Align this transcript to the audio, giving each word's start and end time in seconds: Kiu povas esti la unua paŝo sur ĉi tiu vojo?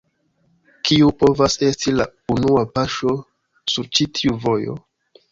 Kiu 0.87 1.09
povas 1.23 1.57
esti 1.67 1.91
la 1.97 2.07
unua 2.35 2.63
paŝo 2.77 3.13
sur 3.75 3.91
ĉi 3.99 4.07
tiu 4.21 4.39
vojo? 4.47 4.75